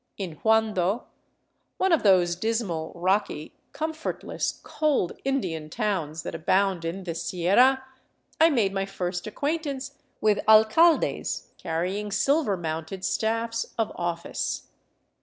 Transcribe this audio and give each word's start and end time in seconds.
In 0.17 0.37
Huando, 0.37 1.03
one 1.77 1.91
of 1.93 2.01
those 2.01 2.35
dismal, 2.35 2.91
rocky, 2.95 3.53
comfortless, 3.71 4.59
cold 4.63 5.11
Indian 5.23 5.69
towns 5.69 6.23
that 6.23 6.33
abound 6.33 6.83
in 6.83 7.03
the 7.03 7.13
Sierra, 7.13 7.83
I 8.39 8.49
made 8.49 8.73
my 8.73 8.87
first 8.87 9.27
acquaintance 9.27 9.99
with 10.19 10.39
alcaldes 10.47 11.49
carrying 11.59 12.09
silver 12.11 12.57
mounted 12.57 13.05
staffs 13.05 13.75
of 13.77 13.91
office. 13.93 14.69